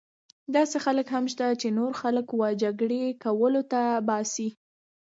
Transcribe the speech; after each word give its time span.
داسې 0.55 0.77
خلک 0.85 1.07
هم 1.15 1.25
شته 1.33 1.45
چې 1.61 1.67
نور 1.77 1.91
خلک 2.01 2.27
وه 2.33 2.49
جګړې 2.63 3.03
کولو 3.23 3.61
ته 3.71 3.79
اړ 3.95 4.01
باسي. 4.07 4.49